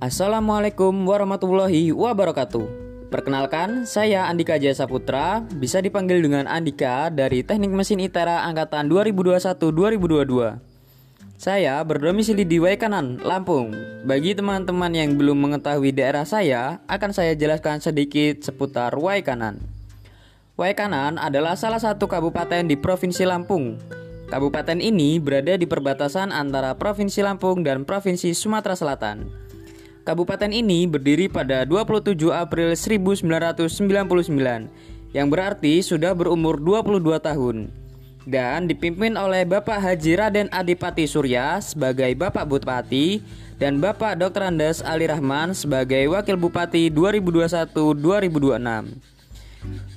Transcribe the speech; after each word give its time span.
Assalamualaikum 0.00 0.96
warahmatullahi 1.04 1.92
wabarakatuh. 1.92 2.64
Perkenalkan, 3.12 3.84
saya 3.84 4.32
Andika 4.32 4.56
Jasa 4.56 4.88
Putra, 4.88 5.44
bisa 5.60 5.84
dipanggil 5.84 6.24
dengan 6.24 6.48
Andika 6.48 7.12
dari 7.12 7.44
Teknik 7.44 7.68
Mesin 7.68 8.00
ITERA 8.00 8.48
angkatan 8.48 8.88
2021-2022. 8.88 10.56
Saya 11.36 11.84
berdomisili 11.84 12.48
di 12.48 12.56
Waikanan, 12.56 13.20
Lampung. 13.20 13.76
Bagi 14.08 14.32
teman-teman 14.32 14.88
yang 14.88 15.20
belum 15.20 15.36
mengetahui 15.36 15.92
daerah 15.92 16.24
saya, 16.24 16.80
akan 16.88 17.12
saya 17.12 17.36
jelaskan 17.36 17.84
sedikit 17.84 18.40
seputar 18.40 18.96
Waikanan. 18.96 19.60
Waikanan 20.56 21.20
adalah 21.20 21.60
salah 21.60 21.76
satu 21.76 22.08
kabupaten 22.08 22.64
di 22.64 22.80
Provinsi 22.80 23.28
Lampung. 23.28 23.76
Kabupaten 24.32 24.80
ini 24.80 25.20
berada 25.20 25.60
di 25.60 25.68
perbatasan 25.68 26.32
antara 26.32 26.72
Provinsi 26.72 27.20
Lampung 27.20 27.60
dan 27.60 27.84
Provinsi 27.84 28.32
Sumatera 28.32 28.72
Selatan. 28.72 29.49
Kabupaten 30.00 30.48
ini 30.48 30.88
berdiri 30.88 31.28
pada 31.28 31.68
27 31.68 32.16
April 32.32 32.72
1999 32.72 34.08
yang 35.12 35.28
berarti 35.28 35.84
sudah 35.84 36.16
berumur 36.16 36.56
22 36.56 37.20
tahun 37.20 37.68
dan 38.24 38.64
dipimpin 38.64 39.20
oleh 39.20 39.44
Bapak 39.44 39.76
Haji 39.76 40.16
Raden 40.16 40.48
Adipati 40.48 41.04
Surya 41.04 41.60
sebagai 41.60 42.16
Bapak 42.16 42.48
Bupati 42.48 43.20
dan 43.60 43.76
Bapak 43.76 44.16
Dr. 44.16 44.48
Andes 44.48 44.80
Ali 44.80 45.04
Rahman 45.04 45.52
sebagai 45.52 46.08
Wakil 46.08 46.40
Bupati 46.40 46.88
2021-2026. 46.88 49.04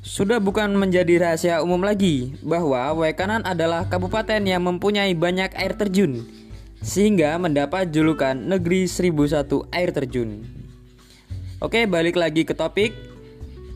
Sudah 0.00 0.40
bukan 0.40 0.72
menjadi 0.72 1.20
rahasia 1.20 1.60
umum 1.60 1.84
lagi 1.84 2.32
bahwa 2.40 3.04
Waikanan 3.04 3.44
adalah 3.44 3.84
kabupaten 3.84 4.40
yang 4.48 4.64
mempunyai 4.64 5.12
banyak 5.12 5.52
air 5.60 5.76
terjun 5.76 6.24
sehingga 6.80 7.36
mendapat 7.36 7.92
julukan 7.92 8.36
Negeri 8.36 8.88
1001 8.88 9.68
Air 9.72 9.90
Terjun. 9.92 10.30
Oke, 11.60 11.84
balik 11.84 12.16
lagi 12.16 12.48
ke 12.48 12.56
topik. 12.56 12.96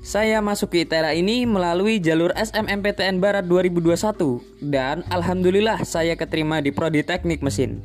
Saya 0.05 0.45
masuk 0.45 0.77
ke 0.77 0.85
ITERA 0.85 1.17
ini 1.17 1.49
melalui 1.49 1.97
jalur 1.97 2.29
SMMPTN 2.37 3.25
Barat 3.25 3.49
2021 3.49 4.69
dan 4.69 5.01
alhamdulillah 5.09 5.81
saya 5.81 6.13
keterima 6.13 6.61
di 6.61 6.69
Prodi 6.73 7.01
Teknik 7.01 7.41
Mesin. 7.41 7.81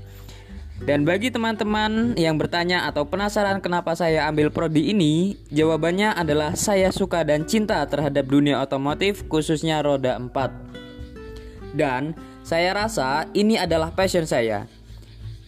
Dan 0.80 1.04
bagi 1.04 1.28
teman-teman 1.28 2.16
yang 2.16 2.40
bertanya 2.40 2.88
atau 2.88 3.04
penasaran 3.04 3.60
kenapa 3.60 4.00
saya 4.00 4.32
ambil 4.32 4.48
prodi 4.48 4.96
ini, 4.96 5.36
jawabannya 5.52 6.16
adalah 6.16 6.56
saya 6.56 6.88
suka 6.96 7.28
dan 7.28 7.44
cinta 7.44 7.84
terhadap 7.84 8.24
dunia 8.32 8.64
otomotif 8.64 9.28
khususnya 9.28 9.84
roda 9.84 10.16
4. 10.16 11.76
Dan 11.76 12.16
saya 12.48 12.72
rasa 12.72 13.28
ini 13.36 13.60
adalah 13.60 13.92
passion 13.92 14.24
saya. 14.24 14.79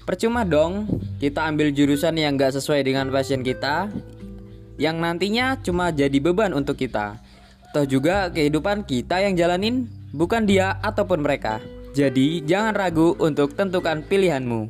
Percuma 0.02 0.42
dong 0.42 0.90
kita 1.22 1.46
ambil 1.46 1.70
jurusan 1.70 2.18
yang 2.18 2.34
gak 2.34 2.58
sesuai 2.58 2.82
dengan 2.82 3.14
passion 3.14 3.46
kita, 3.46 3.94
yang 4.82 4.98
nantinya 4.98 5.62
cuma 5.62 5.94
jadi 5.94 6.18
beban 6.18 6.58
untuk 6.58 6.82
kita. 6.82 7.22
Toh 7.70 7.86
juga 7.86 8.34
kehidupan 8.34 8.84
kita 8.84 9.22
yang 9.22 9.38
jalanin, 9.38 9.86
bukan 10.10 10.50
dia 10.50 10.82
ataupun 10.82 11.22
mereka. 11.22 11.62
Jadi 11.94 12.42
jangan 12.44 12.74
ragu 12.74 13.14
untuk 13.22 13.54
tentukan 13.54 14.02
pilihanmu. 14.02 14.68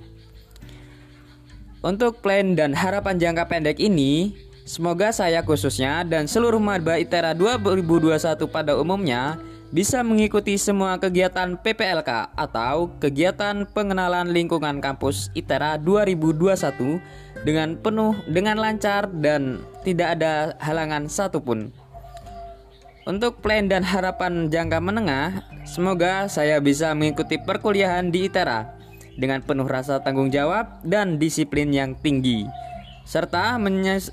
Untuk 1.81 2.21
plan 2.21 2.53
dan 2.53 2.77
harapan 2.77 3.17
jangka 3.17 3.49
pendek 3.49 3.81
ini, 3.81 4.37
semoga 4.67 5.09
saya 5.09 5.41
khususnya 5.41 6.05
dan 6.05 6.29
seluruh 6.29 6.61
maba 6.61 7.01
ITERA 7.01 7.33
2021 7.33 8.37
pada 8.51 8.77
umumnya 8.77 9.41
bisa 9.71 10.03
mengikuti 10.03 10.59
semua 10.59 10.99
kegiatan 10.99 11.55
PPLK 11.55 12.35
atau 12.35 12.91
kegiatan 12.99 13.63
pengenalan 13.63 14.27
lingkungan 14.35 14.83
kampus 14.83 15.31
ITERA 15.31 15.79
2021 15.79 16.99
dengan 17.47 17.79
penuh 17.79 18.19
dengan 18.27 18.59
lancar 18.59 19.07
dan 19.07 19.63
tidak 19.87 20.19
ada 20.19 20.59
halangan 20.59 21.07
satupun. 21.07 21.71
Untuk 23.07 23.39
plan 23.39 23.65
dan 23.65 23.81
harapan 23.81 24.51
jangka 24.51 24.77
menengah, 24.83 25.41
semoga 25.63 26.27
saya 26.27 26.59
bisa 26.59 26.91
mengikuti 26.91 27.39
perkuliahan 27.39 28.11
di 28.11 28.27
ITERA 28.27 28.75
dengan 29.15 29.39
penuh 29.39 29.65
rasa 29.65 30.03
tanggung 30.03 30.29
jawab 30.29 30.83
dan 30.83 31.15
disiplin 31.15 31.71
yang 31.71 31.95
tinggi 31.95 32.45
serta 33.01 33.57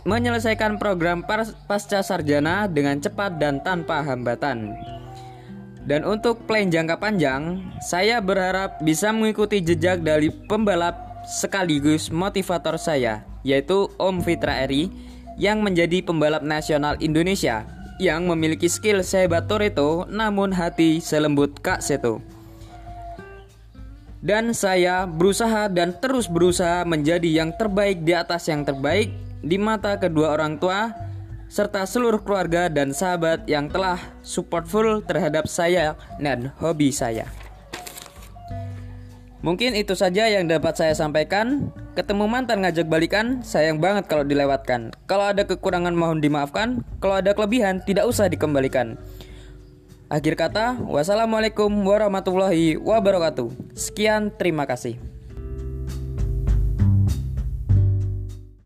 menyelesaikan 0.02 0.80
program 0.80 1.22
pasca 1.68 2.00
sarjana 2.00 2.66
dengan 2.66 2.98
cepat 2.98 3.36
dan 3.36 3.60
tanpa 3.62 4.00
hambatan. 4.00 4.74
Dan 5.88 6.04
untuk 6.04 6.44
plan 6.44 6.68
jangka 6.68 7.00
panjang, 7.00 7.64
saya 7.80 8.20
berharap 8.20 8.76
bisa 8.84 9.08
mengikuti 9.08 9.64
jejak 9.64 10.04
dari 10.04 10.28
pembalap 10.28 11.24
sekaligus 11.24 12.12
motivator 12.12 12.76
saya, 12.76 13.24
yaitu 13.40 13.88
Om 13.96 14.20
Fitra 14.20 14.68
Eri 14.68 14.92
yang 15.40 15.64
menjadi 15.64 16.04
pembalap 16.04 16.44
nasional 16.44 17.00
Indonesia 17.00 17.64
yang 17.96 18.28
memiliki 18.28 18.68
skill 18.68 19.00
sehebat 19.00 19.48
Toretto 19.48 20.04
namun 20.12 20.52
hati 20.52 21.00
selembut 21.00 21.56
Kak 21.64 21.80
Seto. 21.80 22.20
Dan 24.20 24.52
saya 24.52 25.08
berusaha 25.08 25.72
dan 25.72 25.96
terus 25.96 26.28
berusaha 26.28 26.84
menjadi 26.84 27.40
yang 27.42 27.56
terbaik 27.56 28.04
di 28.04 28.12
atas 28.12 28.44
yang 28.50 28.60
terbaik 28.60 29.08
di 29.40 29.56
mata 29.56 29.96
kedua 29.96 30.36
orang 30.36 30.60
tua 30.60 30.92
serta 31.48 31.88
seluruh 31.88 32.20
keluarga 32.20 32.68
dan 32.68 32.92
sahabat 32.92 33.48
yang 33.48 33.72
telah 33.72 33.96
support 34.20 34.68
full 34.68 35.00
terhadap 35.00 35.48
saya 35.48 35.96
dan 36.20 36.52
hobi 36.60 36.92
saya. 36.92 37.26
Mungkin 39.38 39.78
itu 39.78 39.94
saja 39.94 40.26
yang 40.28 40.50
dapat 40.50 40.74
saya 40.74 40.94
sampaikan. 40.98 41.70
Ketemu 41.94 42.26
mantan 42.30 42.62
ngajak 42.62 42.86
balikan, 42.86 43.42
sayang 43.42 43.78
banget 43.78 44.06
kalau 44.06 44.26
dilewatkan. 44.26 44.94
Kalau 45.06 45.30
ada 45.30 45.46
kekurangan 45.46 45.94
mohon 45.94 46.18
dimaafkan, 46.22 46.82
kalau 46.98 47.18
ada 47.18 47.34
kelebihan 47.34 47.82
tidak 47.82 48.06
usah 48.06 48.26
dikembalikan. 48.26 48.98
Akhir 50.10 50.34
kata, 50.34 50.78
wassalamualaikum 50.88 51.70
warahmatullahi 51.70 52.80
wabarakatuh. 52.80 53.76
Sekian, 53.78 54.34
terima 54.34 54.66
kasih. 54.66 55.17